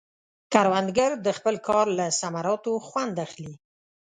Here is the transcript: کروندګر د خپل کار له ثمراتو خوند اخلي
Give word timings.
کروندګر 0.53 1.11
د 1.25 1.27
خپل 1.37 1.55
کار 1.67 1.85
له 1.97 2.05
ثمراتو 2.19 2.73
خوند 2.87 3.15
اخلي 3.25 3.53